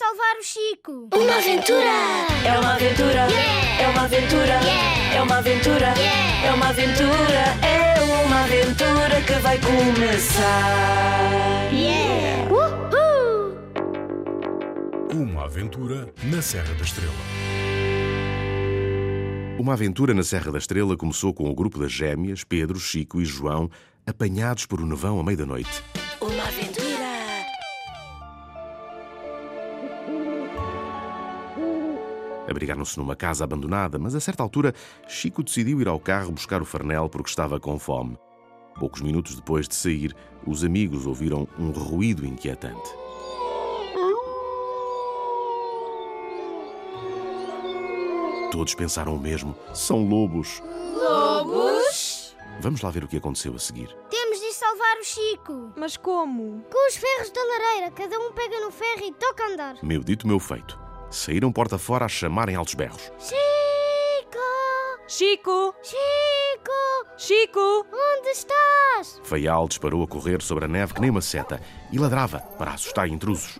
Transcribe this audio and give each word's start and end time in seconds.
Salvar 0.00 0.36
o 0.38 0.42
Chico! 0.42 1.10
Uma 1.14 1.36
aventura! 1.36 1.90
É 2.42 2.58
uma 2.58 2.72
aventura, 2.72 3.26
é 3.78 3.86
uma 3.88 4.04
aventura, 4.04 4.60
é 5.14 5.20
uma 5.20 5.36
aventura, 5.36 5.92
é 6.42 6.52
uma 6.54 6.68
aventura, 6.70 7.44
é 7.62 8.00
uma 8.24 8.40
aventura 8.44 9.20
que 9.26 9.34
vai 9.42 9.58
começar. 9.60 10.70
Uhul! 12.50 13.54
Uma 15.12 15.44
aventura 15.44 16.08
na 16.22 16.40
Serra 16.40 16.72
da 16.72 16.82
Estrela. 16.82 17.12
Uma 19.58 19.74
aventura 19.74 20.14
na 20.14 20.22
Serra 20.22 20.50
da 20.50 20.56
Estrela 20.56 20.96
começou 20.96 21.34
com 21.34 21.50
o 21.50 21.54
grupo 21.54 21.78
das 21.78 21.92
gêmeas, 21.92 22.42
Pedro, 22.42 22.80
Chico 22.80 23.20
e 23.20 23.26
João, 23.26 23.70
apanhados 24.06 24.64
por 24.64 24.80
um 24.80 24.86
nevão 24.86 25.20
à 25.20 25.22
meia 25.22 25.36
da 25.36 25.44
noite. 25.44 25.84
Uma 26.22 26.44
aventura! 26.44 26.69
Abrigaram-se 32.50 32.98
numa 32.98 33.14
casa 33.14 33.44
abandonada, 33.44 33.96
mas 33.96 34.12
a 34.16 34.20
certa 34.20 34.42
altura 34.42 34.74
Chico 35.06 35.44
decidiu 35.44 35.80
ir 35.80 35.86
ao 35.86 36.00
carro 36.00 36.32
buscar 36.32 36.60
o 36.60 36.64
farnel 36.64 37.08
porque 37.08 37.30
estava 37.30 37.60
com 37.60 37.78
fome. 37.78 38.18
Poucos 38.76 39.02
minutos 39.02 39.36
depois 39.36 39.68
de 39.68 39.74
sair, 39.76 40.16
os 40.44 40.64
amigos 40.64 41.06
ouviram 41.06 41.46
um 41.56 41.70
ruído 41.70 42.26
inquietante. 42.26 42.90
Todos 48.50 48.74
pensaram 48.74 49.14
o 49.14 49.20
mesmo: 49.20 49.54
são 49.72 50.04
lobos. 50.08 50.60
Lobos? 50.96 52.34
Vamos 52.60 52.82
lá 52.82 52.90
ver 52.90 53.04
o 53.04 53.08
que 53.08 53.18
aconteceu 53.18 53.54
a 53.54 53.58
seguir. 53.60 53.96
Temos 54.10 54.40
de 54.40 54.52
salvar 54.52 54.96
o 54.98 55.04
Chico! 55.04 55.72
Mas 55.76 55.96
como? 55.96 56.64
Com 56.70 56.88
os 56.88 56.96
ferros 56.96 57.30
da 57.30 57.44
lareira, 57.44 57.90
cada 57.92 58.18
um 58.18 58.32
pega 58.32 58.58
no 58.60 58.72
ferro 58.72 59.04
e 59.04 59.12
toca 59.12 59.46
andar. 59.46 59.76
Meu 59.84 60.02
dito, 60.02 60.26
meu 60.26 60.40
feito. 60.40 60.79
Saíram 61.10 61.50
porta 61.52 61.76
fora 61.76 62.04
a 62.04 62.08
chamarem 62.08 62.54
altos 62.54 62.74
berros. 62.74 63.10
Chico! 63.18 64.38
Chico! 65.08 65.74
Chico! 65.82 66.00
Chico! 67.18 67.86
Onde 67.92 68.28
estás? 68.28 69.20
Feial 69.24 69.66
disparou 69.66 70.04
a 70.04 70.06
correr 70.06 70.40
sobre 70.40 70.66
a 70.66 70.68
neve 70.68 70.94
que 70.94 71.00
nem 71.00 71.10
uma 71.10 71.20
seta 71.20 71.60
e 71.92 71.98
ladrava 71.98 72.38
para 72.56 72.72
assustar 72.72 73.08
intrusos. 73.08 73.58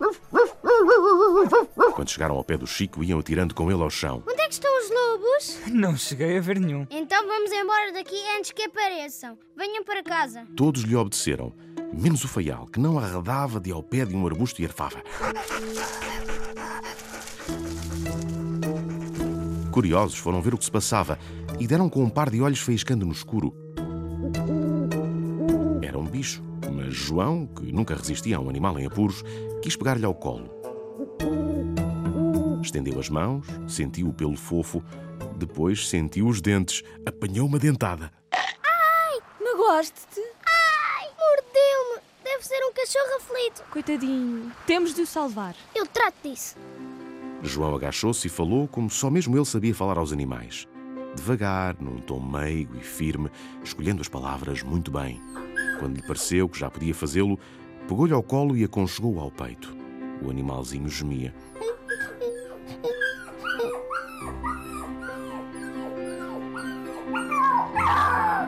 Quando 1.93 2.09
chegaram 2.09 2.35
ao 2.35 2.43
pé 2.43 2.57
do 2.57 2.65
Chico, 2.65 3.03
iam 3.03 3.19
atirando 3.19 3.53
com 3.53 3.69
ele 3.69 3.83
ao 3.83 3.89
chão. 3.89 4.23
Onde 4.27 4.41
é 4.41 4.47
que 4.47 4.53
estão 4.53 4.71
os 4.79 4.89
lobos? 4.89 5.59
Não 5.73 5.97
cheguei 5.97 6.37
a 6.37 6.41
ver 6.41 6.57
nenhum. 6.59 6.87
Então 6.89 7.27
vamos 7.27 7.51
embora 7.51 7.91
daqui 7.91 8.15
antes 8.37 8.51
que 8.51 8.63
apareçam. 8.63 9.37
Venham 9.57 9.83
para 9.83 10.01
casa. 10.01 10.47
Todos 10.55 10.83
lhe 10.83 10.95
obedeceram, 10.95 11.53
menos 11.93 12.23
o 12.23 12.29
Feial, 12.29 12.65
que 12.67 12.79
não 12.79 12.97
arredava 12.97 13.59
de 13.59 13.71
ao 13.71 13.83
pé 13.83 14.05
de 14.05 14.15
um 14.15 14.25
arbusto 14.25 14.61
e 14.61 14.65
arfava. 14.65 15.03
Curiosos, 19.81 20.19
foram 20.19 20.39
ver 20.43 20.53
o 20.53 20.59
que 20.59 20.65
se 20.65 20.69
passava 20.69 21.17
e 21.59 21.65
deram 21.65 21.89
com 21.89 22.03
um 22.03 22.09
par 22.09 22.29
de 22.29 22.39
olhos 22.39 22.59
faiscando 22.59 23.03
no 23.03 23.11
escuro. 23.11 23.51
Era 25.81 25.97
um 25.97 26.05
bicho, 26.05 26.43
mas 26.71 26.93
João, 26.93 27.47
que 27.47 27.71
nunca 27.71 27.95
resistia 27.95 28.37
a 28.37 28.39
um 28.39 28.47
animal 28.47 28.77
em 28.77 28.85
apuros, 28.85 29.23
quis 29.59 29.75
pegar-lhe 29.75 30.05
ao 30.05 30.13
colo. 30.13 30.51
Estendeu 32.61 32.99
as 32.99 33.09
mãos, 33.09 33.47
sentiu 33.67 34.09
o 34.09 34.13
pelo 34.13 34.37
fofo, 34.37 34.83
depois 35.35 35.89
sentiu 35.89 36.27
os 36.27 36.41
dentes, 36.41 36.83
apanhou 37.03 37.47
uma 37.47 37.57
dentada. 37.57 38.11
Magoaste-te? 39.43 40.21
Mordeu-me. 41.17 42.01
Deve 42.23 42.43
ser 42.45 42.63
um 42.65 42.71
cachorro 42.71 43.15
aflito. 43.17 43.63
Coitadinho. 43.71 44.51
Temos 44.67 44.93
de 44.93 45.01
o 45.01 45.07
salvar. 45.07 45.55
Eu 45.73 45.87
trato 45.87 46.17
disso. 46.23 46.55
João 47.43 47.75
agachou-se 47.75 48.27
e 48.27 48.29
falou 48.29 48.67
como 48.67 48.89
só 48.89 49.09
mesmo 49.09 49.35
ele 49.35 49.45
sabia 49.45 49.73
falar 49.73 49.97
aos 49.97 50.13
animais. 50.13 50.67
Devagar, 51.15 51.75
num 51.79 51.99
tom 51.99 52.19
meigo 52.19 52.77
e 52.77 52.83
firme, 52.83 53.29
escolhendo 53.63 54.01
as 54.01 54.07
palavras 54.07 54.63
muito 54.63 54.91
bem. 54.91 55.19
Quando 55.79 55.95
lhe 55.95 56.01
pareceu 56.01 56.47
que 56.47 56.59
já 56.59 56.69
podia 56.69 56.93
fazê-lo, 56.93 57.37
pegou-lhe 57.87 58.13
ao 58.13 58.23
colo 58.23 58.55
e 58.55 58.63
aconchegou-o 58.63 59.19
ao 59.19 59.31
peito. 59.31 59.75
O 60.21 60.29
animalzinho 60.29 60.87
gemia. 60.87 61.33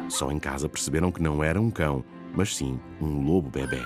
Só 0.07 0.31
em 0.31 0.39
casa 0.39 0.69
perceberam 0.69 1.11
que 1.11 1.21
não 1.21 1.43
era 1.43 1.59
um 1.59 1.71
cão, 1.71 2.05
mas 2.35 2.55
sim 2.55 2.79
um 3.01 3.25
lobo 3.25 3.49
bebê. 3.49 3.83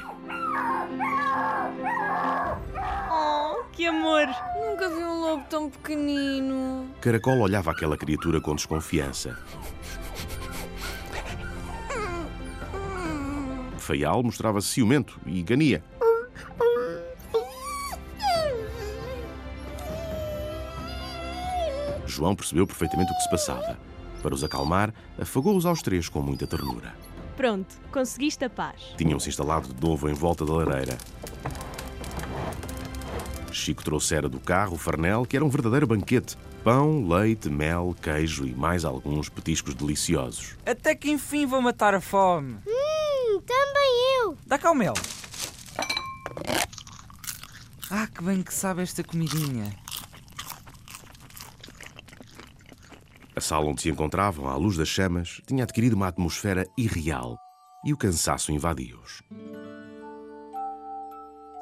Que 3.78 3.86
amor! 3.86 4.26
Nunca 4.60 4.90
vi 4.90 5.04
um 5.04 5.22
lobo 5.22 5.44
tão 5.48 5.70
pequenino. 5.70 6.90
Caracol 7.00 7.40
olhava 7.40 7.70
aquela 7.70 7.96
criatura 7.96 8.42
com 8.42 8.56
desconfiança. 8.56 9.38
Feial 13.78 14.24
mostrava-se 14.24 14.68
ciumento 14.68 15.22
e 15.28 15.44
gania. 15.44 15.84
João 22.08 22.36
percebeu 22.36 22.66
perfeitamente 22.66 23.12
o 23.12 23.16
que 23.16 23.22
se 23.22 23.30
passava. 23.30 23.78
Para 24.24 24.34
os 24.34 24.44
acalmar, 24.44 24.92
afagou-os 25.20 25.68
aos 25.68 25.84
três 25.84 26.10
com 26.10 26.20
muita 26.20 26.48
ternura. 26.48 26.96
Pronto, 27.36 27.76
conseguiste 27.92 28.44
a 28.44 28.50
paz. 28.50 28.96
Tinham-se 28.98 29.30
instalado 29.30 29.72
de 29.72 29.80
novo 29.80 30.10
em 30.10 30.14
volta 30.14 30.44
da 30.44 30.54
lareira. 30.54 30.98
Chico 33.58 33.84
trouxera 33.84 34.30
do 34.30 34.40
carro 34.40 34.76
o 34.76 34.78
farnel, 34.78 35.26
que 35.26 35.36
era 35.36 35.44
um 35.44 35.50
verdadeiro 35.50 35.88
banquete. 35.88 36.38
Pão, 36.64 37.08
leite, 37.08 37.50
mel, 37.50 37.96
queijo 38.02 38.46
e 38.46 38.54
mais 38.54 38.86
alguns 38.86 39.30
petiscos 39.30 39.74
deliciosos. 39.74 40.56
Até 40.66 40.96
que 40.96 41.10
enfim 41.10 41.46
vou 41.46 41.62
matar 41.62 41.94
a 41.94 42.02
fome. 42.02 42.58
Hum, 42.68 43.42
também 43.46 44.22
eu. 44.22 44.38
Dá 44.46 44.58
cá 44.58 44.72
o 44.72 44.76
mel. 44.76 44.94
Ah, 47.90 48.08
que 48.08 48.22
bem 48.22 48.44
que 48.44 48.54
sabe 48.54 48.82
esta 48.82 49.04
comidinha. 49.04 49.74
A 53.36 53.42
sala 53.42 53.66
onde 53.66 53.82
se 53.82 53.90
encontravam, 53.90 54.50
à 54.50 54.56
luz 54.56 54.78
das 54.78 54.88
chamas, 54.88 55.42
tinha 55.46 55.64
adquirido 55.64 55.94
uma 55.94 56.08
atmosfera 56.08 56.66
irreal 56.78 57.38
e 57.86 57.94
o 57.94 57.98
cansaço 57.98 58.52
invadia-os. 58.52 59.22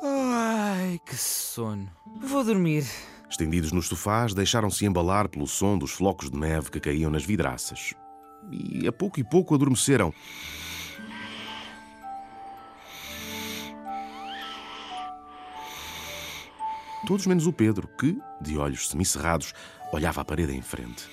Ai, 0.03 0.99
que 1.05 1.15
sono. 1.15 1.89
Vou 2.21 2.43
dormir. 2.43 2.85
Estendidos 3.29 3.71
nos 3.71 3.87
sofás, 3.87 4.33
deixaram-se 4.33 4.85
embalar 4.85 5.27
pelo 5.27 5.47
som 5.47 5.77
dos 5.77 5.91
flocos 5.91 6.29
de 6.29 6.37
neve 6.37 6.69
que 6.69 6.79
caíam 6.79 7.11
nas 7.11 7.25
vidraças. 7.25 7.93
E 8.51 8.87
a 8.87 8.91
pouco 8.91 9.19
e 9.19 9.23
pouco 9.23 9.55
adormeceram. 9.55 10.13
Todos 17.07 17.27
menos 17.27 17.45
o 17.45 17.53
Pedro, 17.53 17.87
que, 17.99 18.19
de 18.41 18.57
olhos 18.57 18.89
semicerrados, 18.89 19.53
olhava 19.91 20.21
a 20.21 20.25
parede 20.25 20.55
em 20.55 20.61
frente. 20.61 21.07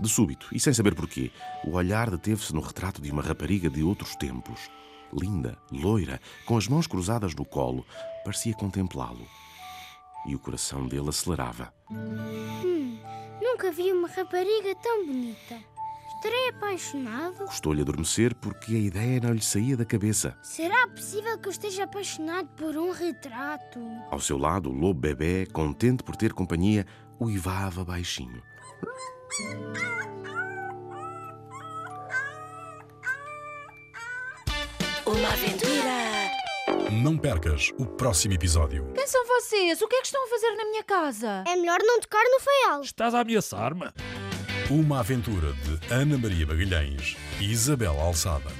De 0.00 0.08
súbito, 0.08 0.48
e 0.52 0.58
sem 0.58 0.72
saber 0.72 0.94
porquê, 0.94 1.30
o 1.64 1.72
olhar 1.72 2.10
deteve-se 2.10 2.52
no 2.52 2.60
retrato 2.60 3.00
de 3.00 3.10
uma 3.10 3.22
rapariga 3.22 3.70
de 3.70 3.82
outros 3.82 4.16
tempos. 4.16 4.68
Linda, 5.12 5.58
loira, 5.70 6.20
com 6.44 6.56
as 6.56 6.68
mãos 6.68 6.86
cruzadas 6.86 7.34
no 7.34 7.44
colo, 7.44 7.84
parecia 8.24 8.54
contemplá-lo. 8.54 9.26
E 10.26 10.34
o 10.34 10.38
coração 10.38 10.86
dele 10.86 11.08
acelerava. 11.08 11.72
Nunca 13.40 13.70
vi 13.70 13.92
uma 13.92 14.08
rapariga 14.08 14.74
tão 14.82 15.06
bonita. 15.06 15.56
Estarei 16.16 16.48
apaixonado? 16.48 17.44
Custou-lhe 17.44 17.82
adormecer 17.82 18.34
porque 18.34 18.74
a 18.74 18.78
ideia 18.78 19.20
não 19.20 19.32
lhe 19.32 19.42
saía 19.42 19.76
da 19.76 19.84
cabeça. 19.84 20.36
Será 20.42 20.88
possível 20.88 21.38
que 21.38 21.46
eu 21.46 21.52
esteja 21.52 21.84
apaixonado 21.84 22.48
por 22.56 22.76
um 22.76 22.90
retrato? 22.90 23.78
Ao 24.10 24.18
seu 24.18 24.38
lado, 24.38 24.70
o 24.70 24.72
lobo 24.72 24.98
bebê, 24.98 25.46
contente 25.46 26.02
por 26.02 26.16
ter 26.16 26.32
companhia, 26.32 26.86
uivava 27.20 27.84
baixinho. 27.84 28.42
Uma 35.16 35.28
aventura! 35.32 36.90
Não 36.90 37.16
percas 37.16 37.70
o 37.78 37.86
próximo 37.86 38.34
episódio. 38.34 38.92
Quem 38.94 39.06
são 39.06 39.26
vocês? 39.26 39.80
O 39.80 39.88
que 39.88 39.96
é 39.96 40.00
que 40.00 40.06
estão 40.06 40.22
a 40.24 40.28
fazer 40.28 40.50
na 40.56 40.64
minha 40.66 40.82
casa? 40.84 41.44
É 41.46 41.56
melhor 41.56 41.78
não 41.82 42.00
tocar 42.00 42.22
no 42.24 42.40
feial. 42.40 42.82
Estás 42.82 43.14
a 43.14 43.20
ameaçar-me? 43.20 43.90
Uma 44.70 45.00
aventura 45.00 45.52
de 45.52 45.94
Ana 45.94 46.18
Maria 46.18 46.46
Magalhães 46.46 47.16
e 47.40 47.50
Isabel 47.50 47.98
Alçada. 48.00 48.50